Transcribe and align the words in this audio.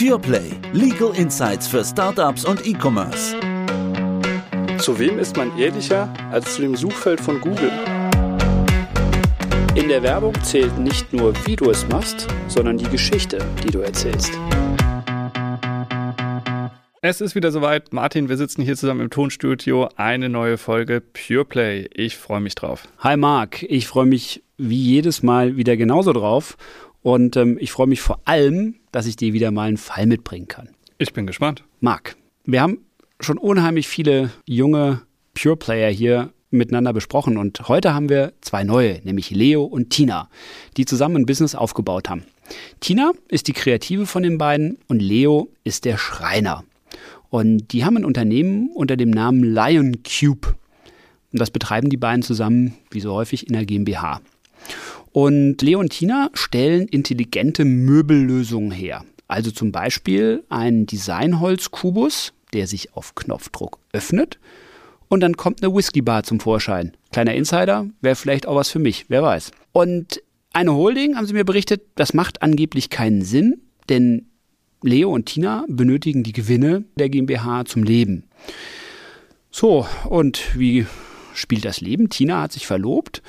PurePlay. 0.00 0.52
Legal 0.72 1.14
Insights 1.14 1.68
für 1.68 1.84
Startups 1.84 2.46
und 2.46 2.66
E-Commerce. 2.66 3.36
Zu 4.78 4.98
wem 4.98 5.18
ist 5.18 5.36
man 5.36 5.58
ehrlicher 5.58 6.10
als 6.30 6.54
zu 6.54 6.62
dem 6.62 6.74
Suchfeld 6.74 7.20
von 7.20 7.38
Google? 7.38 7.70
In 9.74 9.88
der 9.88 10.02
Werbung 10.02 10.32
zählt 10.42 10.78
nicht 10.78 11.12
nur, 11.12 11.34
wie 11.46 11.54
du 11.54 11.68
es 11.68 11.86
machst, 11.88 12.28
sondern 12.48 12.78
die 12.78 12.88
Geschichte, 12.88 13.44
die 13.62 13.70
du 13.70 13.80
erzählst. 13.80 14.32
Es 17.02 17.20
ist 17.20 17.34
wieder 17.34 17.52
soweit. 17.52 17.92
Martin, 17.92 18.30
wir 18.30 18.38
sitzen 18.38 18.62
hier 18.62 18.76
zusammen 18.76 19.02
im 19.02 19.10
Tonstudio. 19.10 19.90
Eine 19.96 20.30
neue 20.30 20.56
Folge 20.56 21.02
PurePlay. 21.02 21.90
Ich 21.92 22.16
freue 22.16 22.40
mich 22.40 22.54
drauf. 22.54 22.88
Hi 23.00 23.18
Marc, 23.18 23.64
ich 23.64 23.86
freue 23.86 24.06
mich 24.06 24.42
wie 24.56 24.80
jedes 24.80 25.22
Mal 25.22 25.58
wieder 25.58 25.76
genauso 25.76 26.14
drauf. 26.14 26.56
Und 27.02 27.36
ähm, 27.36 27.58
ich 27.60 27.70
freue 27.70 27.86
mich 27.86 28.00
vor 28.00 28.20
allem, 28.24 28.79
dass 28.92 29.06
ich 29.06 29.16
dir 29.16 29.32
wieder 29.32 29.50
mal 29.50 29.68
einen 29.68 29.76
Fall 29.76 30.06
mitbringen 30.06 30.48
kann. 30.48 30.68
Ich 30.98 31.12
bin 31.12 31.26
gespannt. 31.26 31.64
Marc, 31.80 32.16
wir 32.44 32.60
haben 32.60 32.78
schon 33.20 33.38
unheimlich 33.38 33.88
viele 33.88 34.30
junge 34.46 35.02
Pure-Player 35.34 35.90
hier 35.90 36.32
miteinander 36.50 36.92
besprochen 36.92 37.36
und 37.36 37.68
heute 37.68 37.94
haben 37.94 38.08
wir 38.08 38.32
zwei 38.40 38.64
neue, 38.64 39.00
nämlich 39.04 39.30
Leo 39.30 39.64
und 39.64 39.90
Tina, 39.90 40.28
die 40.76 40.84
zusammen 40.84 41.16
ein 41.16 41.26
Business 41.26 41.54
aufgebaut 41.54 42.08
haben. 42.08 42.24
Tina 42.80 43.12
ist 43.28 43.46
die 43.46 43.52
Kreative 43.52 44.06
von 44.06 44.22
den 44.22 44.38
beiden 44.38 44.78
und 44.88 45.00
Leo 45.00 45.48
ist 45.62 45.84
der 45.84 45.96
Schreiner. 45.96 46.64
Und 47.28 47.72
die 47.72 47.84
haben 47.84 47.96
ein 47.96 48.04
Unternehmen 48.04 48.70
unter 48.74 48.96
dem 48.96 49.10
Namen 49.10 49.44
Lion 49.44 50.02
Cube. 50.02 50.56
Und 51.32 51.40
das 51.40 51.52
betreiben 51.52 51.88
die 51.88 51.96
beiden 51.96 52.22
zusammen, 52.22 52.74
wie 52.90 53.00
so 53.00 53.14
häufig, 53.14 53.46
in 53.46 53.52
der 53.52 53.64
GmbH. 53.64 54.20
Und 55.12 55.60
Leo 55.62 55.80
und 55.80 55.90
Tina 55.90 56.30
stellen 56.34 56.86
intelligente 56.88 57.64
Möbellösungen 57.64 58.70
her. 58.70 59.04
Also 59.28 59.50
zum 59.50 59.72
Beispiel 59.72 60.44
einen 60.48 60.86
Designholzkubus, 60.86 62.32
der 62.52 62.66
sich 62.66 62.94
auf 62.94 63.14
Knopfdruck 63.14 63.78
öffnet. 63.92 64.38
Und 65.08 65.20
dann 65.20 65.36
kommt 65.36 65.62
eine 65.62 65.74
Whiskybar 65.74 66.22
zum 66.22 66.40
Vorschein. 66.40 66.96
Kleiner 67.12 67.34
Insider, 67.34 67.86
wäre 68.00 68.16
vielleicht 68.16 68.46
auch 68.46 68.56
was 68.56 68.70
für 68.70 68.78
mich, 68.78 69.06
wer 69.08 69.22
weiß. 69.22 69.50
Und 69.72 70.22
eine 70.52 70.74
Holding, 70.74 71.16
haben 71.16 71.26
sie 71.26 71.32
mir 71.32 71.44
berichtet, 71.44 71.82
das 71.96 72.14
macht 72.14 72.42
angeblich 72.42 72.90
keinen 72.90 73.22
Sinn, 73.22 73.60
denn 73.88 74.26
Leo 74.82 75.12
und 75.12 75.26
Tina 75.26 75.64
benötigen 75.68 76.22
die 76.22 76.32
Gewinne 76.32 76.84
der 76.96 77.08
GmbH 77.08 77.64
zum 77.66 77.82
Leben. 77.82 78.24
So, 79.50 79.86
und 80.08 80.58
wie 80.58 80.86
spielt 81.34 81.64
das 81.64 81.80
Leben? 81.80 82.08
Tina 82.08 82.42
hat 82.42 82.52
sich 82.52 82.66
verlobt 82.66 83.22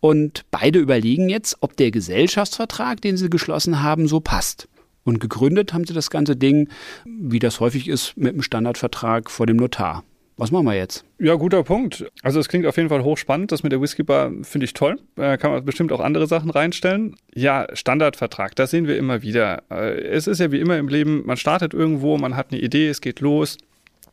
und 0.00 0.44
beide 0.50 0.78
überlegen 0.78 1.28
jetzt, 1.28 1.58
ob 1.60 1.76
der 1.76 1.90
Gesellschaftsvertrag, 1.90 3.00
den 3.00 3.16
sie 3.16 3.30
geschlossen 3.30 3.82
haben, 3.82 4.08
so 4.08 4.20
passt. 4.20 4.68
Und 5.04 5.20
gegründet 5.20 5.72
haben 5.72 5.84
sie 5.84 5.94
das 5.94 6.10
ganze 6.10 6.36
Ding, 6.36 6.68
wie 7.04 7.38
das 7.38 7.60
häufig 7.60 7.88
ist, 7.88 8.16
mit 8.16 8.32
einem 8.32 8.42
Standardvertrag 8.42 9.30
vor 9.30 9.46
dem 9.46 9.56
Notar. 9.56 10.02
Was 10.38 10.50
machen 10.50 10.66
wir 10.66 10.74
jetzt? 10.74 11.04
Ja, 11.18 11.34
guter 11.36 11.62
Punkt. 11.62 12.04
Also 12.22 12.40
es 12.40 12.48
klingt 12.48 12.66
auf 12.66 12.76
jeden 12.76 12.90
Fall 12.90 13.02
hochspannend. 13.02 13.52
Das 13.52 13.62
mit 13.62 13.72
der 13.72 13.80
Whiskybar 13.80 14.30
finde 14.42 14.66
ich 14.66 14.74
toll. 14.74 14.98
Da 15.14 15.38
kann 15.38 15.50
man 15.50 15.64
bestimmt 15.64 15.92
auch 15.92 16.00
andere 16.00 16.26
Sachen 16.26 16.50
reinstellen. 16.50 17.16
Ja, 17.34 17.66
Standardvertrag, 17.72 18.54
das 18.54 18.70
sehen 18.70 18.86
wir 18.86 18.98
immer 18.98 19.22
wieder. 19.22 19.62
Äh, 19.70 19.98
es 20.02 20.26
ist 20.26 20.40
ja 20.40 20.52
wie 20.52 20.60
immer 20.60 20.76
im 20.76 20.88
Leben, 20.88 21.22
man 21.24 21.38
startet 21.38 21.72
irgendwo, 21.72 22.18
man 22.18 22.36
hat 22.36 22.52
eine 22.52 22.60
Idee, 22.60 22.88
es 22.88 23.00
geht 23.00 23.20
los. 23.20 23.56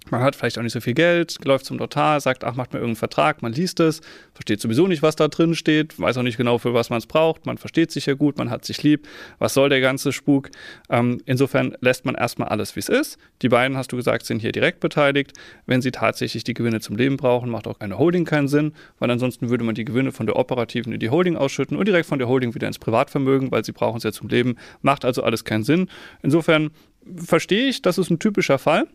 Man 0.09 0.21
hat 0.21 0.35
vielleicht 0.35 0.57
auch 0.57 0.63
nicht 0.63 0.73
so 0.73 0.81
viel 0.81 0.93
Geld, 0.93 1.37
läuft 1.45 1.65
zum 1.65 1.77
Notar, 1.77 2.19
sagt, 2.19 2.43
ach, 2.43 2.55
macht 2.55 2.73
mir 2.73 2.79
irgendeinen 2.79 2.97
Vertrag, 2.97 3.41
man 3.41 3.53
liest 3.53 3.79
es, 3.79 4.01
versteht 4.33 4.59
sowieso 4.59 4.87
nicht, 4.87 5.01
was 5.01 5.15
da 5.15 5.27
drin 5.27 5.55
steht, 5.55 5.99
weiß 5.99 6.17
auch 6.17 6.23
nicht 6.23 6.37
genau, 6.37 6.57
für 6.57 6.73
was 6.73 6.89
man 6.89 6.97
es 6.97 7.05
braucht, 7.05 7.45
man 7.45 7.57
versteht 7.57 7.91
sich 7.91 8.05
ja 8.05 8.13
gut, 8.13 8.37
man 8.37 8.49
hat 8.49 8.65
sich 8.65 8.83
lieb, 8.83 9.07
was 9.39 9.53
soll 9.53 9.69
der 9.69 9.81
ganze 9.81 10.11
Spuk? 10.11 10.49
Ähm, 10.89 11.21
insofern 11.25 11.75
lässt 11.79 12.05
man 12.05 12.15
erstmal 12.15 12.49
alles, 12.49 12.75
wie 12.75 12.81
es 12.81 12.89
ist. 12.89 13.17
Die 13.41 13.49
beiden, 13.49 13.77
hast 13.77 13.91
du 13.91 13.95
gesagt, 13.95 14.25
sind 14.25 14.39
hier 14.39 14.51
direkt 14.51 14.79
beteiligt. 14.79 15.33
Wenn 15.65 15.81
sie 15.81 15.91
tatsächlich 15.91 16.43
die 16.43 16.53
Gewinne 16.53 16.79
zum 16.79 16.95
Leben 16.95 17.17
brauchen, 17.17 17.49
macht 17.49 17.67
auch 17.67 17.79
eine 17.79 17.97
Holding 17.97 18.25
keinen 18.25 18.47
Sinn, 18.47 18.73
weil 18.99 19.09
ansonsten 19.09 19.49
würde 19.49 19.63
man 19.63 19.75
die 19.75 19.85
Gewinne 19.85 20.11
von 20.11 20.25
der 20.25 20.35
operativen 20.35 20.93
in 20.93 20.99
die 20.99 21.09
Holding 21.09 21.37
ausschütten 21.37 21.77
und 21.77 21.87
direkt 21.87 22.07
von 22.07 22.19
der 22.19 22.27
Holding 22.27 22.55
wieder 22.55 22.67
ins 22.67 22.79
Privatvermögen, 22.79 23.51
weil 23.51 23.63
sie 23.63 23.71
brauchen 23.71 23.97
es 23.97 24.03
ja 24.03 24.11
zum 24.11 24.27
Leben, 24.27 24.57
macht 24.81 25.05
also 25.05 25.23
alles 25.23 25.43
keinen 25.45 25.63
Sinn. 25.63 25.89
Insofern 26.21 26.71
verstehe 27.15 27.67
ich, 27.67 27.81
das 27.81 27.97
ist 27.97 28.09
ein 28.09 28.19
typischer 28.19 28.59
Fall. 28.59 28.87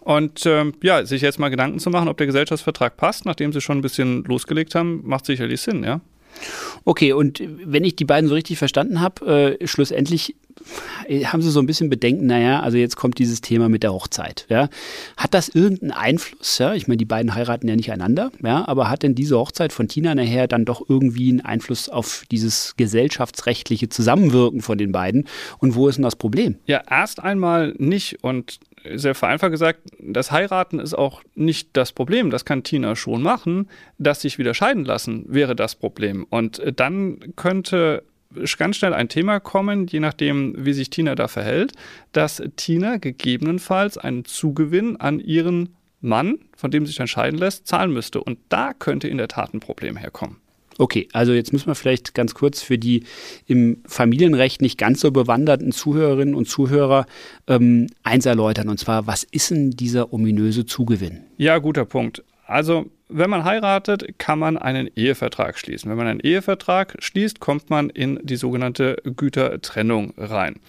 Und 0.00 0.46
ähm, 0.46 0.74
ja, 0.82 1.04
sich 1.06 1.22
jetzt 1.22 1.38
mal 1.38 1.48
Gedanken 1.48 1.78
zu 1.78 1.90
machen, 1.90 2.08
ob 2.08 2.16
der 2.16 2.26
Gesellschaftsvertrag 2.26 2.96
passt, 2.96 3.24
nachdem 3.24 3.52
sie 3.52 3.60
schon 3.60 3.78
ein 3.78 3.82
bisschen 3.82 4.24
losgelegt 4.24 4.74
haben, 4.74 5.02
macht 5.04 5.26
sicherlich 5.26 5.60
Sinn, 5.60 5.84
ja. 5.84 6.00
Okay, 6.84 7.12
und 7.12 7.42
wenn 7.64 7.84
ich 7.84 7.94
die 7.94 8.06
beiden 8.06 8.28
so 8.28 8.34
richtig 8.34 8.58
verstanden 8.58 9.00
habe, 9.00 9.58
äh, 9.60 9.66
schlussendlich 9.66 10.34
haben 11.24 11.42
sie 11.42 11.50
so 11.50 11.60
ein 11.60 11.66
bisschen 11.66 11.90
Bedenken, 11.90 12.26
naja, 12.26 12.60
also 12.60 12.76
jetzt 12.76 12.96
kommt 12.96 13.18
dieses 13.18 13.40
Thema 13.40 13.68
mit 13.68 13.82
der 13.82 13.92
Hochzeit. 13.92 14.46
Ja. 14.48 14.68
Hat 15.16 15.34
das 15.34 15.48
irgendeinen 15.48 15.92
Einfluss? 15.92 16.58
Ja? 16.58 16.74
Ich 16.74 16.88
meine, 16.88 16.98
die 16.98 17.04
beiden 17.04 17.34
heiraten 17.34 17.68
ja 17.68 17.76
nicht 17.76 17.90
einander, 17.90 18.30
ja, 18.42 18.66
aber 18.66 18.88
hat 18.88 19.02
denn 19.02 19.14
diese 19.14 19.38
Hochzeit 19.38 19.72
von 19.72 19.88
Tina 19.88 20.14
nachher 20.14 20.46
dann 20.46 20.64
doch 20.64 20.88
irgendwie 20.88 21.30
einen 21.30 21.40
Einfluss 21.40 21.88
auf 21.88 22.24
dieses 22.30 22.74
gesellschaftsrechtliche 22.76 23.88
Zusammenwirken 23.88 24.62
von 24.62 24.78
den 24.78 24.92
beiden? 24.92 25.26
Und 25.58 25.74
wo 25.74 25.88
ist 25.88 25.96
denn 25.96 26.04
das 26.04 26.16
Problem? 26.16 26.56
Ja, 26.66 26.82
erst 26.88 27.20
einmal 27.20 27.74
nicht 27.78 28.22
und 28.22 28.58
sehr 28.94 29.14
vereinfacht 29.14 29.50
gesagt, 29.50 29.80
das 29.98 30.30
Heiraten 30.30 30.78
ist 30.78 30.94
auch 30.94 31.22
nicht 31.34 31.70
das 31.74 31.92
Problem. 31.92 32.30
Das 32.30 32.44
kann 32.44 32.62
Tina 32.62 32.96
schon 32.96 33.22
machen. 33.22 33.68
Das 33.98 34.22
sich 34.22 34.38
wieder 34.38 34.54
scheiden 34.54 34.84
lassen 34.84 35.24
wäre 35.28 35.56
das 35.56 35.74
Problem. 35.74 36.26
Und 36.30 36.62
dann 36.76 37.18
könnte 37.36 38.04
ganz 38.58 38.76
schnell 38.76 38.94
ein 38.94 39.08
Thema 39.08 39.40
kommen, 39.40 39.86
je 39.86 40.00
nachdem, 40.00 40.54
wie 40.56 40.72
sich 40.72 40.90
Tina 40.90 41.14
da 41.14 41.28
verhält, 41.28 41.72
dass 42.12 42.42
Tina 42.56 42.96
gegebenenfalls 42.96 43.98
einen 43.98 44.24
Zugewinn 44.24 44.96
an 44.96 45.20
ihren 45.20 45.76
Mann, 46.00 46.38
von 46.56 46.70
dem 46.70 46.86
sich 46.86 46.98
entscheiden 46.98 47.38
lässt, 47.38 47.66
zahlen 47.66 47.92
müsste. 47.92 48.22
Und 48.22 48.38
da 48.48 48.72
könnte 48.72 49.08
in 49.08 49.18
der 49.18 49.28
Tat 49.28 49.54
ein 49.54 49.60
Problem 49.60 49.96
herkommen. 49.96 50.41
Okay, 50.82 51.08
also 51.12 51.32
jetzt 51.32 51.52
müssen 51.52 51.68
wir 51.68 51.76
vielleicht 51.76 52.12
ganz 52.12 52.34
kurz 52.34 52.60
für 52.60 52.76
die 52.76 53.04
im 53.46 53.84
Familienrecht 53.86 54.60
nicht 54.60 54.78
ganz 54.78 55.00
so 55.00 55.12
bewanderten 55.12 55.70
Zuhörerinnen 55.70 56.34
und 56.34 56.48
Zuhörer 56.48 57.06
ähm, 57.46 57.86
eins 58.02 58.26
erläutern. 58.26 58.68
Und 58.68 58.78
zwar, 58.80 59.06
was 59.06 59.22
ist 59.22 59.52
denn 59.52 59.70
dieser 59.70 60.12
ominöse 60.12 60.66
Zugewinn? 60.66 61.20
Ja, 61.36 61.58
guter 61.58 61.84
Punkt. 61.84 62.24
Also 62.46 62.86
wenn 63.12 63.30
man 63.30 63.44
heiratet, 63.44 64.18
kann 64.18 64.38
man 64.38 64.56
einen 64.56 64.90
Ehevertrag 64.96 65.58
schließen. 65.58 65.90
Wenn 65.90 65.98
man 65.98 66.06
einen 66.06 66.20
Ehevertrag 66.20 66.96
schließt, 66.98 67.40
kommt 67.40 67.70
man 67.70 67.90
in 67.90 68.18
die 68.22 68.36
sogenannte 68.36 68.96
Gütertrennung 69.04 70.14
rein. 70.16 70.60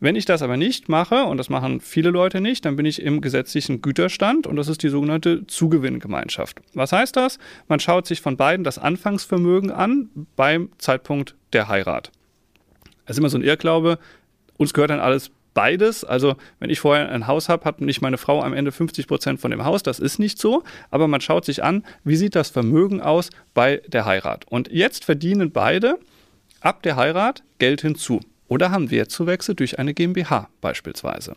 Wenn 0.00 0.16
ich 0.16 0.24
das 0.24 0.42
aber 0.42 0.56
nicht 0.56 0.88
mache, 0.88 1.24
und 1.24 1.36
das 1.36 1.48
machen 1.48 1.80
viele 1.80 2.10
Leute 2.10 2.40
nicht, 2.40 2.64
dann 2.64 2.76
bin 2.76 2.86
ich 2.86 3.02
im 3.02 3.20
gesetzlichen 3.20 3.82
Güterstand 3.82 4.46
und 4.46 4.56
das 4.56 4.68
ist 4.68 4.82
die 4.82 4.88
sogenannte 4.88 5.46
Zugewinngemeinschaft. 5.46 6.60
Was 6.74 6.92
heißt 6.92 7.16
das? 7.16 7.38
Man 7.68 7.80
schaut 7.80 8.06
sich 8.06 8.20
von 8.20 8.36
beiden 8.36 8.64
das 8.64 8.78
Anfangsvermögen 8.78 9.70
an 9.70 10.08
beim 10.36 10.70
Zeitpunkt 10.78 11.34
der 11.52 11.68
Heirat. 11.68 12.10
Das 13.06 13.16
ist 13.16 13.18
immer 13.18 13.30
so 13.30 13.38
ein 13.38 13.44
Irrglaube, 13.44 13.98
uns 14.56 14.74
gehört 14.74 14.90
dann 14.90 15.00
alles 15.00 15.30
beides. 15.54 16.04
Also 16.04 16.36
wenn 16.58 16.70
ich 16.70 16.80
vorher 16.80 17.08
ein 17.10 17.26
Haus 17.26 17.48
habe, 17.48 17.64
hat 17.64 17.80
nicht 17.80 18.00
meine 18.00 18.18
Frau 18.18 18.42
am 18.42 18.52
Ende 18.52 18.72
50 18.72 19.06
Prozent 19.06 19.40
von 19.40 19.50
dem 19.50 19.64
Haus. 19.64 19.82
Das 19.82 19.98
ist 19.98 20.18
nicht 20.18 20.38
so. 20.38 20.62
Aber 20.90 21.08
man 21.08 21.20
schaut 21.20 21.44
sich 21.44 21.62
an, 21.62 21.84
wie 22.04 22.16
sieht 22.16 22.34
das 22.34 22.50
Vermögen 22.50 23.00
aus 23.00 23.30
bei 23.54 23.82
der 23.86 24.04
Heirat. 24.04 24.46
Und 24.48 24.70
jetzt 24.70 25.04
verdienen 25.04 25.50
beide 25.50 25.98
ab 26.60 26.82
der 26.82 26.96
Heirat 26.96 27.42
Geld 27.58 27.82
hinzu 27.82 28.20
oder 28.48 28.70
haben 28.70 28.90
Wertzuwächse 28.90 29.54
durch 29.54 29.78
eine 29.78 29.94
GmbH 29.94 30.48
beispielsweise. 30.60 31.36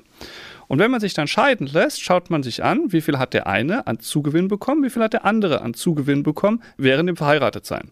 Und 0.68 0.80
wenn 0.80 0.92
man 0.92 1.00
sich 1.00 1.14
dann 1.14 1.28
scheiden 1.28 1.68
lässt, 1.68 2.02
schaut 2.02 2.30
man 2.30 2.44
sich 2.44 2.64
an, 2.64 2.92
wie 2.92 3.02
viel 3.02 3.20
hat 3.20 3.34
der 3.34 3.48
eine 3.48 3.88
an 3.88 4.00
Zugewinn 4.00 4.48
bekommen, 4.48 4.84
wie 4.84 4.90
viel 4.90 5.04
hat 5.04 5.14
der 5.14 5.26
andere 5.26 5.62
an 5.62 5.74
Zugewinn 5.74 6.24
bekommen 6.24 6.62
während 6.78 7.10
dem 7.10 7.16
Verheiratetsein. 7.16 7.92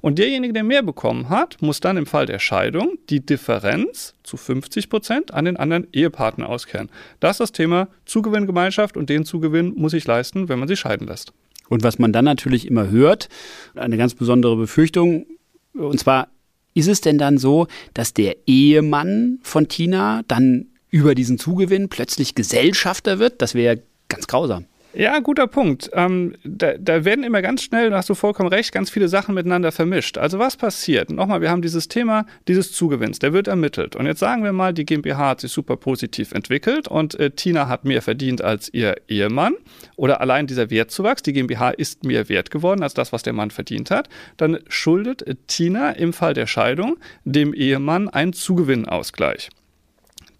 Und 0.00 0.18
derjenige, 0.18 0.52
der 0.52 0.64
mehr 0.64 0.82
bekommen 0.82 1.28
hat, 1.28 1.60
muss 1.60 1.80
dann 1.80 1.96
im 1.96 2.06
Fall 2.06 2.26
der 2.26 2.38
Scheidung 2.38 2.98
die 3.10 3.24
Differenz 3.24 4.14
zu 4.22 4.36
50 4.36 4.88
Prozent 4.88 5.34
an 5.34 5.44
den 5.44 5.56
anderen 5.56 5.86
Ehepartner 5.92 6.48
auskehren. 6.48 6.90
Das 7.20 7.32
ist 7.32 7.40
das 7.40 7.52
Thema 7.52 7.88
Zugewinngemeinschaft 8.06 8.96
und 8.96 9.10
den 9.10 9.24
Zugewinn 9.24 9.74
muss 9.74 9.92
ich 9.92 10.06
leisten, 10.06 10.48
wenn 10.48 10.58
man 10.58 10.68
sich 10.68 10.80
scheiden 10.80 11.06
lässt. 11.06 11.32
Und 11.68 11.82
was 11.82 11.98
man 11.98 12.12
dann 12.12 12.24
natürlich 12.24 12.66
immer 12.66 12.90
hört, 12.90 13.28
eine 13.74 13.96
ganz 13.96 14.14
besondere 14.14 14.56
Befürchtung, 14.56 15.26
und 15.74 15.98
zwar 15.98 16.28
ist 16.74 16.88
es 16.88 17.00
denn 17.00 17.18
dann 17.18 17.38
so, 17.38 17.66
dass 17.94 18.14
der 18.14 18.36
Ehemann 18.46 19.38
von 19.42 19.68
Tina 19.68 20.22
dann 20.28 20.66
über 20.92 21.16
diesen 21.16 21.38
Zugewinn 21.38 21.88
plötzlich 21.88 22.36
Gesellschafter 22.36 23.18
wird? 23.18 23.42
Das 23.42 23.56
wäre 23.56 23.82
ganz 24.08 24.28
grausam. 24.28 24.66
Ja, 24.94 25.20
guter 25.20 25.46
Punkt. 25.46 25.90
Ähm, 25.94 26.34
da, 26.44 26.74
da, 26.76 27.06
werden 27.06 27.24
immer 27.24 27.40
ganz 27.40 27.62
schnell, 27.62 27.88
da 27.88 27.96
hast 27.96 28.10
du 28.10 28.14
vollkommen 28.14 28.50
recht, 28.50 28.72
ganz 28.72 28.90
viele 28.90 29.08
Sachen 29.08 29.34
miteinander 29.34 29.72
vermischt. 29.72 30.18
Also 30.18 30.38
was 30.38 30.58
passiert? 30.58 31.10
Nochmal, 31.10 31.40
wir 31.40 31.50
haben 31.50 31.62
dieses 31.62 31.88
Thema 31.88 32.26
dieses 32.46 32.72
Zugewinns, 32.72 33.18
der 33.18 33.32
wird 33.32 33.48
ermittelt. 33.48 33.96
Und 33.96 34.04
jetzt 34.04 34.18
sagen 34.18 34.44
wir 34.44 34.52
mal, 34.52 34.74
die 34.74 34.84
GmbH 34.84 35.30
hat 35.30 35.40
sich 35.40 35.50
super 35.50 35.78
positiv 35.78 36.32
entwickelt 36.32 36.88
und 36.88 37.18
äh, 37.18 37.30
Tina 37.30 37.68
hat 37.68 37.86
mehr 37.86 38.02
verdient 38.02 38.42
als 38.42 38.68
ihr 38.74 38.96
Ehemann 39.08 39.54
oder 39.96 40.20
allein 40.20 40.46
dieser 40.46 40.68
Wertzuwachs, 40.68 41.22
die 41.22 41.32
GmbH 41.32 41.70
ist 41.70 42.04
mehr 42.04 42.28
wert 42.28 42.50
geworden 42.50 42.82
als 42.82 42.92
das, 42.92 43.14
was 43.14 43.22
der 43.22 43.32
Mann 43.32 43.50
verdient 43.50 43.90
hat. 43.90 44.10
Dann 44.36 44.58
schuldet 44.68 45.24
Tina 45.46 45.92
im 45.92 46.12
Fall 46.12 46.34
der 46.34 46.46
Scheidung 46.46 46.98
dem 47.24 47.54
Ehemann 47.54 48.10
einen 48.10 48.34
Zugewinnausgleich. 48.34 49.48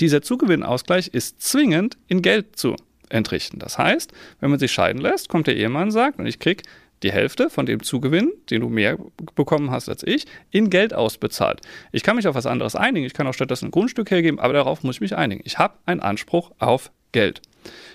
Dieser 0.01 0.23
Zugewinnausgleich 0.23 1.09
ist 1.09 1.43
zwingend 1.43 1.97
in 2.09 2.23
Geld 2.23 2.57
zu 2.57 2.77
entrichten. 3.09 3.59
Das 3.59 3.79
heißt, 3.79 4.13
wenn 4.41 4.51
man 4.51 4.59
sich 4.59 4.73
scheiden 4.73 5.01
lässt, 5.01 5.29
kommt 5.29 5.47
der 5.47 5.57
Ehemann 5.57 5.85
und 5.85 5.91
sagt, 5.91 6.19
und 6.19 6.27
ich 6.27 6.39
kriege 6.39 6.63
die 7.03 7.13
Hälfte 7.13 7.51
von 7.51 7.67
dem 7.67 7.83
Zugewinn, 7.83 8.33
den 8.51 8.61
du 8.61 8.69
mehr 8.69 8.97
bekommen 9.35 9.71
hast 9.71 9.89
als 9.89 10.03
ich, 10.05 10.27
in 10.51 10.71
Geld 10.71 10.95
ausbezahlt. 10.95 11.61
Ich 11.91 12.03
kann 12.03 12.17
mich 12.17 12.29
auf 12.29 12.35
was 12.35 12.47
anderes 12.47 12.77
einigen. 12.77 13.07
Ich 13.07 13.15
kann 13.15 13.27
auch 13.27 13.35
stattdessen 13.35 13.67
ein 13.67 13.71
Grundstück 13.71 14.11
hergeben, 14.11 14.39
aber 14.39 14.53
darauf 14.53 14.83
muss 14.83 14.97
ich 14.97 15.01
mich 15.01 15.17
einigen. 15.17 15.43
Ich 15.45 15.59
habe 15.59 15.75
einen 15.85 16.01
Anspruch 16.01 16.53
auf 16.59 16.91
Geld. 17.11 17.43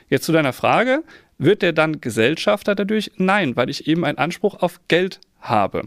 Jetzt 0.10 0.26
zu 0.26 0.32
deiner 0.32 0.54
Frage, 0.54 1.04
wird 1.38 1.62
der 1.62 1.74
dann 1.74 2.02
Gesellschafter 2.02 2.76
dadurch? 2.76 3.12
Nein, 3.18 3.56
weil 3.56 3.70
ich 3.70 3.88
eben 3.88 4.06
einen 4.06 4.18
Anspruch 4.18 4.62
auf 4.62 4.80
Geld 4.88 5.20
habe. 5.40 5.84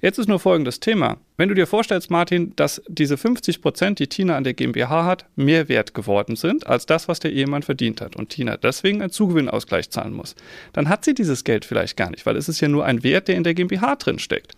Jetzt 0.00 0.18
ist 0.18 0.28
nur 0.28 0.38
folgendes 0.38 0.80
Thema. 0.80 1.18
Wenn 1.38 1.48
du 1.48 1.54
dir 1.54 1.66
vorstellst, 1.66 2.10
Martin, 2.10 2.52
dass 2.56 2.82
diese 2.88 3.16
50 3.16 3.62
Prozent, 3.62 3.98
die 3.98 4.06
Tina 4.06 4.36
an 4.36 4.44
der 4.44 4.52
GmbH 4.52 5.04
hat, 5.06 5.24
mehr 5.34 5.68
wert 5.68 5.94
geworden 5.94 6.36
sind 6.36 6.66
als 6.66 6.84
das, 6.84 7.08
was 7.08 7.20
der 7.20 7.32
Ehemann 7.32 7.62
verdient 7.62 8.02
hat 8.02 8.16
und 8.16 8.28
Tina 8.28 8.58
deswegen 8.58 9.00
einen 9.00 9.10
Zugewinnausgleich 9.10 9.88
zahlen 9.88 10.12
muss, 10.12 10.34
dann 10.74 10.90
hat 10.90 11.04
sie 11.04 11.14
dieses 11.14 11.44
Geld 11.44 11.64
vielleicht 11.64 11.96
gar 11.96 12.10
nicht, 12.10 12.26
weil 12.26 12.36
es 12.36 12.50
ist 12.50 12.60
ja 12.60 12.68
nur 12.68 12.84
ein 12.84 13.02
Wert, 13.02 13.28
der 13.28 13.36
in 13.36 13.44
der 13.44 13.54
GmbH 13.54 13.96
drin 13.96 14.18
steckt. 14.18 14.52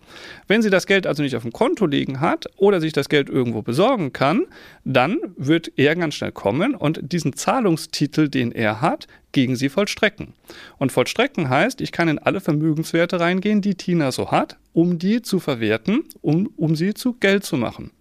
Wenn 0.47 0.61
sie 0.61 0.69
das 0.69 0.85
Geld 0.85 1.07
also 1.07 1.23
nicht 1.23 1.35
auf 1.37 1.43
dem 1.43 1.53
Konto 1.53 1.85
liegen 1.85 2.19
hat 2.19 2.47
oder 2.57 2.81
sich 2.81 2.91
das 2.91 3.07
Geld 3.07 3.29
irgendwo 3.29 3.61
besorgen 3.61 4.11
kann, 4.11 4.45
dann 4.83 5.17
wird 5.37 5.71
er 5.77 5.95
ganz 5.95 6.15
schnell 6.15 6.33
kommen 6.33 6.75
und 6.75 6.99
diesen 7.01 7.33
Zahlungstitel, 7.33 8.27
den 8.27 8.51
er 8.51 8.81
hat, 8.81 9.07
gegen 9.31 9.55
sie 9.55 9.69
vollstrecken. 9.69 10.33
Und 10.77 10.91
vollstrecken 10.91 11.49
heißt, 11.49 11.81
ich 11.81 11.91
kann 11.91 12.07
in 12.07 12.19
alle 12.19 12.41
Vermögenswerte 12.41 13.19
reingehen, 13.19 13.61
die 13.61 13.75
Tina 13.75 14.11
so 14.11 14.31
hat, 14.31 14.57
um 14.75 14.99
die 14.99 15.21
zu 15.21 15.39
verwerten, 15.39 16.03
um, 16.21 16.51
um 16.57 16.75
sie 16.75 16.93
zu 16.93 17.13
Geld 17.13 17.45
zu 17.45 17.55
machen. 17.55 17.91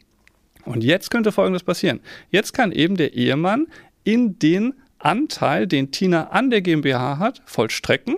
Und 0.65 0.82
jetzt 0.82 1.11
könnte 1.11 1.31
Folgendes 1.31 1.62
passieren. 1.62 2.00
Jetzt 2.31 2.53
kann 2.53 2.73
eben 2.73 2.97
der 2.97 3.15
Ehemann 3.15 3.69
in 4.03 4.41
den 4.41 4.75
Anteil, 4.99 5.69
den 5.69 5.93
Tina 5.93 6.31
an 6.31 6.50
der 6.50 6.62
GmbH 6.62 7.19
hat, 7.19 7.43
vollstrecken. 7.47 8.17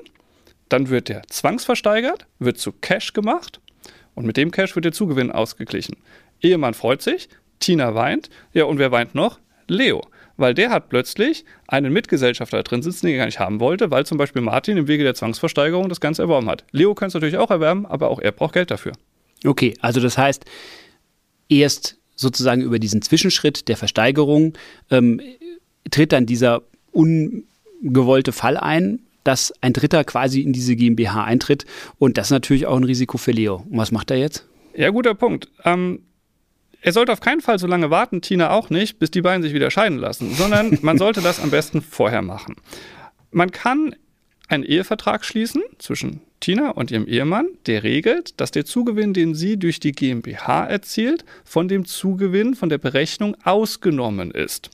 Dann 0.71 0.89
wird 0.89 1.11
der 1.11 1.23
zwangsversteigert, 1.29 2.27
wird 2.39 2.57
zu 2.57 2.73
Cash 2.73 3.13
gemacht 3.13 3.61
und 4.15 4.25
mit 4.25 4.39
dem 4.39 4.51
Cash 4.51 4.75
wird 4.75 4.87
der 4.87 4.93
Zugewinn 4.93 5.31
ausgeglichen. 5.31 5.97
Ehemann 6.41 6.73
freut 6.73 7.03
sich, 7.03 7.29
Tina 7.61 7.95
weint, 7.95 8.31
ja 8.55 8.65
und 8.65 8.79
wer 8.79 8.91
weint 8.91 9.15
noch? 9.15 9.39
Leo 9.69 10.01
weil 10.37 10.55
der 10.55 10.71
hat 10.71 10.89
plötzlich 10.89 11.45
einen 11.67 11.93
Mitgesellschafter 11.93 12.63
drin 12.63 12.83
sitzen, 12.83 13.07
den 13.07 13.15
er 13.15 13.19
gar 13.19 13.27
nicht 13.27 13.41
haben 13.41 13.61
wollte, 13.61 13.91
weil 13.91 14.07
zum 14.07 14.19
Beispiel 14.19 14.43
Martin 14.43 14.77
im 14.77 14.89
Wege 14.89 15.05
der 15.05 15.15
Zwangsversteigerung 15.15 15.89
das 15.89 16.01
Ganze 16.01 16.23
erworben 16.23 16.49
hat. 16.49 16.65
Leo 16.73 16.95
kann 16.95 17.09
es 17.09 17.15
natürlich 17.15 17.39
auch 17.39 17.51
erwerben, 17.51 17.87
aber 17.87 18.11
auch 18.11 18.21
er 18.21 18.33
braucht 18.33 18.55
Geld 18.55 18.71
dafür. 18.71 18.93
Okay, 19.45 19.75
also 19.81 20.01
das 20.01 20.19
heißt, 20.19 20.45
erst 21.49 21.99
sozusagen 22.15 22.63
über 22.63 22.79
diesen 22.79 23.03
Zwischenschritt 23.03 23.69
der 23.69 23.77
Versteigerung 23.77 24.55
ähm, 24.91 25.21
tritt 25.91 26.13
dann 26.13 26.27
dieser 26.27 26.63
ungewollte 26.93 28.33
Fall 28.33 28.57
ein, 28.57 29.01
dass 29.25 29.53
ein 29.61 29.73
Dritter 29.73 30.05
quasi 30.05 30.41
in 30.41 30.53
diese 30.53 30.77
GmbH 30.77 31.25
eintritt. 31.25 31.67
Und 31.99 32.17
das 32.17 32.29
ist 32.29 32.33
natürlich 32.33 32.67
auch 32.67 32.77
ein 32.77 32.85
Risiko 32.85 33.19
für 33.19 33.33
Leo. 33.33 33.65
Und 33.69 33.77
was 33.77 33.93
macht 33.93 34.11
er 34.11 34.17
jetzt? 34.17 34.47
Ja, 34.75 34.91
guter 34.91 35.15
Punkt. 35.15 35.49
Ähm, 35.65 36.01
er 36.81 36.93
sollte 36.93 37.13
auf 37.13 37.21
keinen 37.21 37.41
Fall 37.41 37.59
so 37.59 37.67
lange 37.67 37.91
warten, 37.91 38.21
Tina 38.21 38.51
auch 38.51 38.71
nicht, 38.71 38.99
bis 38.99 39.11
die 39.11 39.23
beiden 39.23 39.43
sich 39.43 39.55
wieder 39.55 39.71
scheiden 39.71 39.99
lassen, 39.99 40.35
sondern 40.35 40.79
man 40.83 40.99
sollte 40.99 41.21
das 41.21 41.41
am 41.41 41.51
besten 41.51 41.83
vorher 41.83 42.23
machen. 42.23 42.57
Man 43.31 43.51
kann 43.51 43.95
einen 44.49 44.63
Ehevertrag 44.63 45.25
schließen 45.25 45.63
zwischen 45.79 46.21
Tina 46.41 46.71
und 46.71 46.91
ihrem 46.91 47.07
Ehemann, 47.07 47.49
der 47.67 47.83
regelt, 47.83 48.41
dass 48.41 48.51
der 48.51 48.65
Zugewinn, 48.65 49.15
den 49.15 49.35
sie 49.35 49.59
durch 49.59 49.81
die 49.81 49.93
GmbH 49.93 50.67
erzielt, 50.67 51.25
von 51.45 51.67
dem 51.67 51.85
Zugewinn 51.85 52.55
von 52.55 52.69
der 52.69 52.79
Berechnung 52.79 53.37
ausgenommen 53.43 54.31
ist. 54.31 54.71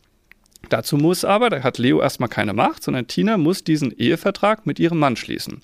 Dazu 0.68 0.96
muss 0.96 1.24
aber, 1.24 1.50
da 1.50 1.62
hat 1.62 1.78
Leo 1.78 2.00
erstmal 2.00 2.28
keine 2.28 2.52
Macht, 2.52 2.82
sondern 2.82 3.06
Tina 3.06 3.36
muss 3.36 3.64
diesen 3.64 3.92
Ehevertrag 3.96 4.66
mit 4.66 4.78
ihrem 4.78 4.98
Mann 4.98 5.16
schließen. 5.16 5.60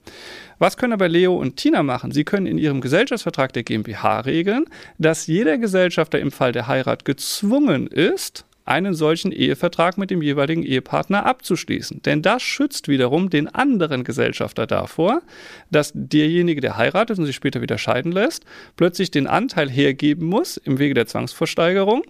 Was 0.59 0.77
können 0.77 0.93
aber 0.93 1.09
Leo 1.09 1.37
und 1.37 1.57
Tina 1.57 1.83
machen? 1.83 2.11
Sie 2.11 2.25
können 2.25 2.47
in 2.47 2.59
ihrem 2.59 2.81
Gesellschaftsvertrag 2.81 3.53
der 3.53 3.63
GmbH 3.63 4.21
regeln, 4.21 4.65
dass 4.99 5.27
jeder 5.27 5.57
Gesellschafter 5.57 6.19
im 6.19 6.33
Fall 6.33 6.53
der 6.53 6.67
Heirat 6.67 7.05
gezwungen 7.05 7.87
ist, 7.87 8.45
einen 8.69 8.95
solchen 8.95 9.33
Ehevertrag 9.33 9.99
mit 9.99 10.11
dem 10.11 10.23
jeweiligen 10.23 10.63
Ehepartner 10.63 11.27
abzuschließen. 11.27 12.03
Denn 12.03 12.23
das 12.23 12.43
schützt 12.43 12.89
wiederum 12.89 13.31
den 13.31 13.49
anderen 13.49 14.05
Gesellschafter 14.05 14.67
davor, 14.67 15.23
dass 15.71 15.93
derjenige, 15.95 16.61
der 16.61 16.77
heiratet 16.77 17.19
und 17.19 17.27
sich 17.27 17.37
später 17.37 17.63
wieder 17.63 17.79
scheiden 17.79 18.13
lässt, 18.13 18.45
plötzlich 18.77 19.11
den 19.11 19.27
Anteil 19.27 19.71
hergeben 19.71 20.27
muss 20.27 20.57
im 20.57 20.79
Wege 20.79 20.95
der 20.95 21.07
Zwangsversteigerung, 21.07 22.03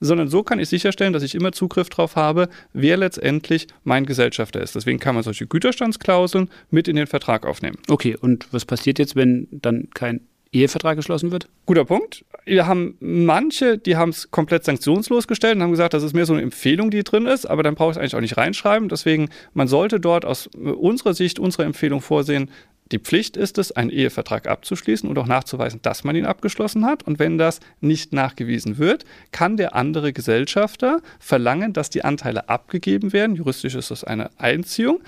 sondern 0.00 0.28
so 0.28 0.42
kann 0.42 0.58
ich 0.58 0.68
sicherstellen, 0.68 1.12
dass 1.12 1.22
ich 1.22 1.34
immer 1.34 1.52
Zugriff 1.52 1.88
darauf 1.88 2.16
habe, 2.16 2.48
wer 2.72 2.96
letztendlich 2.96 3.66
mein 3.82 4.06
Gesellschafter 4.06 4.62
ist. 4.62 4.74
Deswegen 4.74 4.98
kann 4.98 5.14
man 5.14 5.24
solche 5.24 5.46
Güterstandsklauseln 5.46 6.48
mit 6.70 6.88
in 6.88 6.96
den 6.96 7.06
Vertrag 7.06 7.46
aufnehmen. 7.46 7.78
Okay, 7.88 8.16
und 8.16 8.52
was 8.52 8.64
passiert 8.64 8.98
jetzt, 8.98 9.16
wenn 9.16 9.48
dann 9.50 9.88
kein 9.94 10.20
Ehevertrag 10.54 10.96
geschlossen 10.96 11.32
wird? 11.32 11.48
Guter 11.66 11.84
Punkt. 11.84 12.24
Wir 12.44 12.66
haben 12.66 12.96
manche, 13.00 13.78
die 13.78 13.96
haben 13.96 14.10
es 14.10 14.30
komplett 14.30 14.64
sanktionslos 14.64 15.26
gestellt 15.26 15.56
und 15.56 15.62
haben 15.62 15.70
gesagt, 15.70 15.94
das 15.94 16.02
ist 16.02 16.14
mehr 16.14 16.26
so 16.26 16.34
eine 16.34 16.42
Empfehlung, 16.42 16.90
die 16.90 17.02
drin 17.02 17.26
ist, 17.26 17.46
aber 17.46 17.62
dann 17.62 17.74
brauche 17.74 17.90
ich 17.90 17.96
es 17.96 18.00
eigentlich 18.00 18.16
auch 18.16 18.20
nicht 18.20 18.36
reinschreiben. 18.36 18.88
Deswegen, 18.88 19.30
man 19.54 19.66
sollte 19.68 19.98
dort 19.98 20.24
aus 20.24 20.46
unserer 20.46 21.14
Sicht, 21.14 21.38
unserer 21.38 21.64
Empfehlung 21.64 22.00
vorsehen, 22.00 22.50
die 22.94 23.00
Pflicht 23.00 23.36
ist 23.36 23.58
es, 23.58 23.72
einen 23.72 23.90
Ehevertrag 23.90 24.46
abzuschließen 24.46 25.08
und 25.08 25.18
auch 25.18 25.26
nachzuweisen, 25.26 25.80
dass 25.82 26.04
man 26.04 26.14
ihn 26.14 26.26
abgeschlossen 26.26 26.86
hat. 26.86 27.02
Und 27.02 27.18
wenn 27.18 27.38
das 27.38 27.58
nicht 27.80 28.12
nachgewiesen 28.12 28.78
wird, 28.78 29.04
kann 29.32 29.56
der 29.56 29.74
andere 29.74 30.12
Gesellschafter 30.12 31.00
verlangen, 31.18 31.72
dass 31.72 31.90
die 31.90 32.04
Anteile 32.04 32.48
abgegeben 32.48 33.12
werden. 33.12 33.34
Juristisch 33.34 33.74
ist 33.74 33.90
das 33.90 34.04
eine 34.04 34.30
Einziehung. 34.38 35.00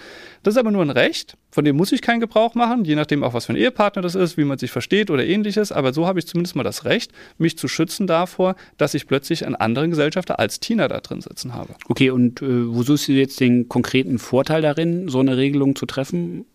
Das 0.42 0.54
ist 0.54 0.58
aber 0.58 0.72
nur 0.72 0.82
ein 0.82 0.90
Recht, 0.90 1.36
von 1.52 1.64
dem 1.64 1.76
muss 1.76 1.92
ich 1.92 2.02
keinen 2.02 2.18
Gebrauch 2.18 2.56
machen, 2.56 2.84
je 2.84 2.96
nachdem 2.96 3.22
auch, 3.22 3.34
was 3.34 3.46
für 3.46 3.52
ein 3.52 3.56
Ehepartner 3.56 4.02
das 4.02 4.16
ist, 4.16 4.36
wie 4.36 4.44
man 4.44 4.58
sich 4.58 4.72
versteht 4.72 5.08
oder 5.08 5.24
ähnliches. 5.24 5.70
Aber 5.70 5.92
so 5.92 6.08
habe 6.08 6.18
ich 6.18 6.26
zumindest 6.26 6.56
mal 6.56 6.64
das 6.64 6.84
Recht, 6.84 7.12
mich 7.38 7.56
zu 7.56 7.68
schützen 7.68 8.08
davor, 8.08 8.56
dass 8.78 8.94
ich 8.94 9.06
plötzlich 9.06 9.46
einen 9.46 9.54
anderen 9.54 9.90
Gesellschafter 9.90 10.40
als 10.40 10.58
Tina 10.58 10.88
da 10.88 10.98
drin 11.00 11.20
sitzen 11.20 11.54
habe. 11.54 11.76
Okay, 11.88 12.10
und 12.10 12.42
äh, 12.42 12.74
wo 12.74 12.82
suchst 12.82 13.06
du 13.06 13.12
jetzt 13.12 13.38
den 13.38 13.68
konkreten 13.68 14.18
Vorteil 14.18 14.60
darin, 14.60 15.08
so 15.08 15.20
eine 15.20 15.36
Regelung 15.36 15.76
zu 15.76 15.86
treffen? 15.86 16.46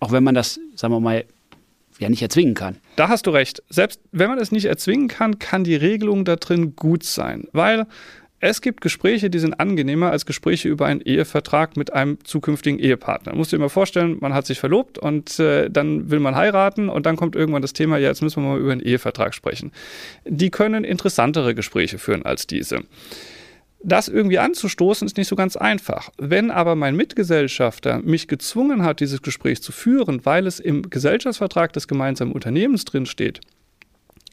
Auch 0.00 0.12
wenn 0.12 0.24
man 0.24 0.34
das, 0.34 0.60
sagen 0.74 0.94
wir 0.94 1.00
mal, 1.00 1.24
ja 1.98 2.08
nicht 2.08 2.22
erzwingen 2.22 2.54
kann. 2.54 2.76
Da 2.96 3.08
hast 3.08 3.26
du 3.26 3.30
recht. 3.30 3.62
Selbst 3.68 4.00
wenn 4.12 4.28
man 4.28 4.38
es 4.38 4.52
nicht 4.52 4.66
erzwingen 4.66 5.08
kann, 5.08 5.38
kann 5.38 5.64
die 5.64 5.76
Regelung 5.76 6.24
da 6.24 6.36
drin 6.36 6.76
gut 6.76 7.02
sein. 7.02 7.48
Weil 7.52 7.86
es 8.40 8.60
gibt 8.60 8.82
Gespräche, 8.82 9.30
die 9.30 9.40
sind 9.40 9.58
angenehmer 9.58 10.12
als 10.12 10.24
Gespräche 10.24 10.68
über 10.68 10.86
einen 10.86 11.00
Ehevertrag 11.00 11.76
mit 11.76 11.92
einem 11.92 12.24
zukünftigen 12.24 12.78
Ehepartner. 12.78 13.32
Du 13.32 13.38
musst 13.38 13.50
dir 13.50 13.58
mal 13.58 13.68
vorstellen, 13.68 14.18
man 14.20 14.32
hat 14.32 14.46
sich 14.46 14.60
verlobt 14.60 14.96
und 14.96 15.40
äh, 15.40 15.68
dann 15.68 16.10
will 16.10 16.20
man 16.20 16.36
heiraten 16.36 16.88
und 16.88 17.04
dann 17.04 17.16
kommt 17.16 17.34
irgendwann 17.34 17.62
das 17.62 17.72
Thema, 17.72 17.98
ja, 17.98 18.08
jetzt 18.08 18.22
müssen 18.22 18.42
wir 18.44 18.50
mal 18.50 18.60
über 18.60 18.70
einen 18.70 18.80
Ehevertrag 18.80 19.34
sprechen. 19.34 19.72
Die 20.24 20.50
können 20.50 20.84
interessantere 20.84 21.56
Gespräche 21.56 21.98
führen 21.98 22.24
als 22.24 22.46
diese. 22.46 22.84
Das 23.80 24.08
irgendwie 24.08 24.40
anzustoßen 24.40 25.06
ist 25.06 25.16
nicht 25.16 25.28
so 25.28 25.36
ganz 25.36 25.56
einfach. 25.56 26.10
Wenn 26.18 26.50
aber 26.50 26.74
mein 26.74 26.96
Mitgesellschafter 26.96 28.00
mich 28.02 28.26
gezwungen 28.26 28.82
hat, 28.82 29.00
dieses 29.00 29.22
Gespräch 29.22 29.62
zu 29.62 29.70
führen, 29.70 30.24
weil 30.26 30.46
es 30.46 30.58
im 30.58 30.90
Gesellschaftsvertrag 30.90 31.72
des 31.72 31.86
gemeinsamen 31.86 32.32
Unternehmens 32.32 32.84
drin 32.84 33.06
steht, 33.06 33.40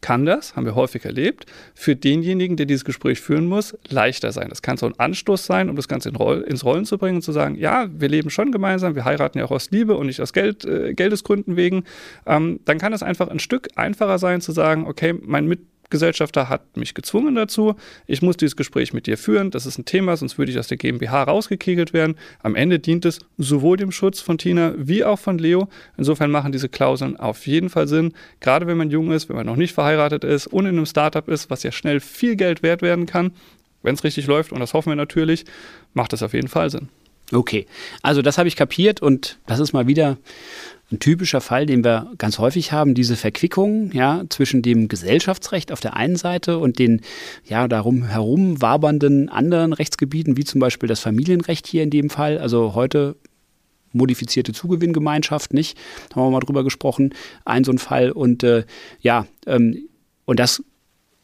kann 0.02 0.26
das, 0.26 0.56
haben 0.56 0.66
wir 0.66 0.76
häufig 0.76 1.04
erlebt, 1.06 1.46
für 1.74 1.96
denjenigen, 1.96 2.58
der 2.58 2.66
dieses 2.66 2.86
Gespräch 2.86 3.22
führen 3.22 3.48
muss, 3.48 3.76
leichter 3.88 4.32
sein. 4.32 4.50
Das 4.50 4.62
kann 4.62 4.78
so 4.78 4.86
ein 4.86 5.00
Anstoß 5.00 5.46
sein, 5.46 5.70
um 5.70 5.76
das 5.76 5.88
Ganze 5.88 6.10
in 6.10 6.16
Roll, 6.16 6.42
ins 6.42 6.64
Rollen 6.64 6.86
zu 6.86 6.98
bringen 6.98 7.18
und 7.18 7.22
zu 7.22 7.32
sagen, 7.32 7.56
ja, 7.56 7.88
wir 7.92 8.10
leben 8.10 8.30
schon 8.30 8.52
gemeinsam, 8.52 8.94
wir 8.94 9.06
heiraten 9.06 9.40
ja 9.40 9.46
auch 9.46 9.52
aus 9.52 9.72
Liebe 9.72 9.96
und 9.96 10.08
nicht 10.08 10.22
aus 10.22 10.34
Geld, 10.34 10.64
äh, 10.66 10.94
Geldesgründen 10.94 11.56
wegen. 11.56 11.86
Ähm, 12.28 12.60
dann 12.66 12.78
kann 12.78 12.94
es 12.94 13.02
einfach 13.04 13.30
ein 13.30 13.40
Stück 13.40 13.70
einfacher 13.76 14.20
sein 14.20 14.42
zu 14.42 14.52
sagen, 14.52 14.86
okay, 14.86 15.16
mein 15.22 15.48
Mitgesellschafter 15.48 15.75
Gesellschafter 15.90 16.50
hat 16.50 16.78
mich 16.78 16.94
gezwungen 16.94 17.36
dazu. 17.36 17.76
Ich 18.08 18.22
muss 18.22 18.38
dieses 18.38 18.56
Gespräch 18.56 18.94
mit 18.94 19.08
dir 19.08 19.18
führen. 19.18 19.52
Das 19.52 19.66
ist 19.66 19.78
ein 19.78 19.86
Thema, 19.86 20.18
sonst 20.18 20.38
würde 20.38 20.52
ich 20.52 20.60
aus 20.60 20.68
der 20.68 20.78
GmbH 20.78 21.24
rausgekegelt 21.24 21.94
werden. 21.94 22.16
Am 22.42 22.56
Ende 22.56 22.80
dient 22.80 23.06
es 23.06 23.20
sowohl 23.38 23.78
dem 23.78 23.92
Schutz 23.92 24.20
von 24.20 24.38
Tina 24.38 24.74
wie 24.78 25.04
auch 25.04 25.20
von 25.20 25.38
Leo. 25.38 25.68
Insofern 25.98 26.32
machen 26.32 26.52
diese 26.52 26.70
Klauseln 26.70 27.18
auf 27.18 27.48
jeden 27.48 27.70
Fall 27.70 27.88
Sinn. 27.88 28.14
Gerade 28.40 28.68
wenn 28.68 28.78
man 28.78 28.90
jung 28.90 29.12
ist, 29.12 29.30
wenn 29.30 29.36
man 29.36 29.46
noch 29.46 29.56
nicht 29.56 29.74
verheiratet 29.74 30.24
ist 30.24 30.48
und 30.48 30.66
in 30.66 30.76
einem 30.76 30.86
Startup 30.86 31.28
ist, 31.28 31.50
was 31.50 31.64
ja 31.64 31.72
schnell 31.72 32.00
viel 32.00 32.36
Geld 32.36 32.64
wert 32.64 32.82
werden 32.82 33.06
kann, 33.06 33.32
wenn 33.84 33.96
es 33.96 34.04
richtig 34.04 34.28
läuft, 34.28 34.52
und 34.52 34.60
das 34.60 34.74
hoffen 34.74 34.90
wir 34.90 34.96
natürlich, 34.96 35.46
macht 35.94 36.14
es 36.14 36.24
auf 36.24 36.34
jeden 36.34 36.48
Fall 36.48 36.70
Sinn. 36.70 36.90
Okay, 37.32 37.66
also 38.04 38.22
das 38.22 38.38
habe 38.38 38.48
ich 38.48 38.56
kapiert 38.56 39.02
und 39.02 39.40
das 39.48 39.60
ist 39.60 39.74
mal 39.74 39.88
wieder 39.88 40.18
ein 40.92 41.00
typischer 41.00 41.42
Fall, 41.42 41.66
den 41.66 41.84
wir 41.84 42.12
ganz 42.18 42.38
häufig 42.38 42.72
haben, 42.72 42.94
diese 42.94 43.16
Verquickung 43.16 43.92
ja, 43.92 44.24
zwischen 44.30 44.62
dem 44.62 44.88
Gesellschaftsrecht 44.88 45.72
auf 45.72 45.80
der 45.80 45.96
einen 45.96 46.16
Seite 46.16 46.60
und 46.60 46.78
den 46.78 47.02
ja, 47.44 47.68
darum 47.68 48.04
herum 48.04 48.62
wabernden 48.62 49.30
anderen 49.30 49.74
Rechtsgebieten, 49.74 50.38
wie 50.38 50.44
zum 50.44 50.62
Beispiel 50.62 50.88
das 50.88 51.00
Familienrecht 51.00 51.66
hier 51.66 51.82
in 51.82 51.90
dem 51.90 52.10
Fall. 52.10 52.38
Also 52.38 52.76
heute 52.76 53.16
modifizierte 53.94 54.54
Zugewinngemeinschaft, 54.54 55.54
nicht? 55.54 55.78
Haben 56.14 56.28
wir 56.28 56.32
mal 56.32 56.40
drüber 56.42 56.64
gesprochen, 56.64 57.16
ein 57.46 57.64
so 57.64 57.72
ein 57.72 57.80
Fall. 57.80 58.12
Und 58.12 58.44
äh, 58.44 58.66
ja, 59.00 59.26
ähm, 59.48 59.88
und 60.26 60.40
das 60.40 60.64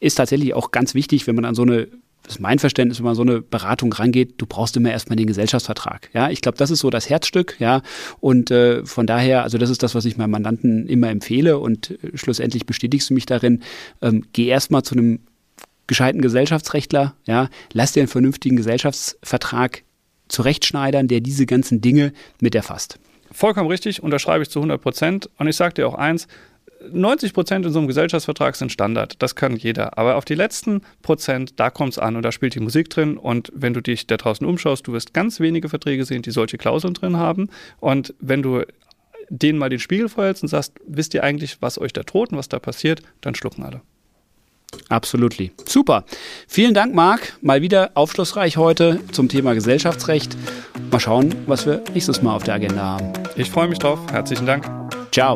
ist 0.00 0.16
tatsächlich 0.16 0.54
auch 0.54 0.72
ganz 0.72 0.94
wichtig, 0.94 1.26
wenn 1.26 1.36
man 1.36 1.44
an 1.44 1.54
so 1.54 1.62
eine 1.62 1.86
ist 2.26 2.40
mein 2.40 2.58
Verständnis, 2.58 2.98
wenn 2.98 3.04
man 3.04 3.14
so 3.14 3.22
eine 3.22 3.40
Beratung 3.40 3.92
rangeht, 3.92 4.34
du 4.38 4.46
brauchst 4.46 4.76
immer 4.76 4.90
erstmal 4.90 5.16
den 5.16 5.26
Gesellschaftsvertrag. 5.26 6.10
Ja, 6.12 6.30
ich 6.30 6.40
glaube, 6.40 6.58
das 6.58 6.70
ist 6.70 6.80
so 6.80 6.90
das 6.90 7.08
Herzstück, 7.10 7.56
ja. 7.58 7.82
Und 8.20 8.50
äh, 8.50 8.84
von 8.84 9.06
daher, 9.06 9.42
also 9.42 9.58
das 9.58 9.70
ist 9.70 9.82
das, 9.82 9.94
was 9.94 10.04
ich 10.04 10.16
meinem 10.16 10.30
Mandanten 10.30 10.86
immer 10.86 11.10
empfehle 11.10 11.58
und 11.58 11.90
äh, 11.90 12.16
schlussendlich 12.16 12.66
bestätigst 12.66 13.10
du 13.10 13.14
mich 13.14 13.26
darin, 13.26 13.62
ähm, 14.00 14.24
geh 14.32 14.46
erstmal 14.46 14.82
zu 14.82 14.94
einem 14.94 15.20
gescheiten 15.86 16.22
Gesellschaftsrechtler, 16.22 17.14
ja, 17.26 17.48
lass 17.72 17.92
dir 17.92 18.00
einen 18.00 18.08
vernünftigen 18.08 18.56
Gesellschaftsvertrag 18.56 19.82
zurechtschneidern, 20.28 21.08
der 21.08 21.20
diese 21.20 21.44
ganzen 21.46 21.80
Dinge 21.80 22.12
mit 22.40 22.54
erfasst. 22.54 22.98
Vollkommen 23.30 23.68
richtig, 23.68 24.02
unterschreibe 24.02 24.42
ich 24.42 24.50
zu 24.50 24.58
100 24.58 24.80
Prozent. 24.80 25.30
Und 25.38 25.48
ich 25.48 25.56
sage 25.56 25.74
dir 25.74 25.88
auch 25.88 25.94
eins, 25.94 26.28
90 26.90 27.34
Prozent 27.34 27.66
in 27.66 27.72
so 27.72 27.78
einem 27.78 27.88
Gesellschaftsvertrag 27.88 28.56
sind 28.56 28.72
Standard, 28.72 29.22
das 29.22 29.34
kann 29.34 29.56
jeder. 29.56 29.98
Aber 29.98 30.16
auf 30.16 30.24
die 30.24 30.34
letzten 30.34 30.82
Prozent, 31.02 31.58
da 31.60 31.70
kommt 31.70 31.92
es 31.92 31.98
an 31.98 32.16
und 32.16 32.22
da 32.22 32.32
spielt 32.32 32.54
die 32.54 32.60
Musik 32.60 32.90
drin. 32.90 33.16
Und 33.16 33.52
wenn 33.54 33.74
du 33.74 33.80
dich 33.80 34.06
da 34.06 34.16
draußen 34.16 34.46
umschaust, 34.46 34.86
du 34.86 34.92
wirst 34.92 35.14
ganz 35.14 35.40
wenige 35.40 35.68
Verträge 35.68 36.04
sehen, 36.04 36.22
die 36.22 36.30
solche 36.30 36.58
Klauseln 36.58 36.94
drin 36.94 37.16
haben. 37.16 37.48
Und 37.80 38.14
wenn 38.20 38.42
du 38.42 38.62
denen 39.28 39.58
mal 39.58 39.68
den 39.68 39.78
Spiegel 39.78 40.08
vorhältst 40.08 40.42
und 40.42 40.48
sagst, 40.48 40.74
wisst 40.86 41.14
ihr 41.14 41.24
eigentlich, 41.24 41.58
was 41.60 41.78
euch 41.78 41.92
da 41.92 42.02
droht 42.02 42.32
und 42.32 42.38
was 42.38 42.48
da 42.48 42.58
passiert, 42.58 43.02
dann 43.20 43.34
schlucken 43.34 43.64
alle. 43.64 43.80
Absolut. 44.88 45.36
Super. 45.66 46.04
Vielen 46.48 46.74
Dank, 46.74 46.94
Marc. 46.94 47.36
Mal 47.42 47.62
wieder 47.62 47.90
aufschlussreich 47.94 48.56
heute 48.56 49.00
zum 49.12 49.28
Thema 49.28 49.54
Gesellschaftsrecht. 49.54 50.36
Mal 50.90 51.00
schauen, 51.00 51.34
was 51.46 51.66
wir 51.66 51.82
nächstes 51.92 52.22
Mal 52.22 52.34
auf 52.34 52.44
der 52.44 52.54
Agenda 52.54 52.82
haben. 52.82 53.12
Ich 53.36 53.50
freue 53.50 53.68
mich 53.68 53.78
drauf. 53.78 53.98
Herzlichen 54.10 54.46
Dank. 54.46 54.64
Ciao. 55.10 55.34